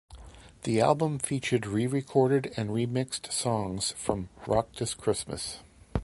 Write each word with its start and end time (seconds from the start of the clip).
The 0.63 0.81
album 0.81 1.19
featured 1.19 1.67
re-recorded 1.67 2.51
and 2.57 2.71
remixed 2.71 3.31
songs 3.31 3.91
from 3.91 4.29
"Rock 4.47 4.73
This 4.73 4.95
Christmas". 4.95 5.59